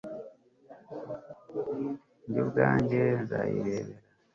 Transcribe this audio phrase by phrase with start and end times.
[2.29, 3.93] Jye ubwanjye nzayirebera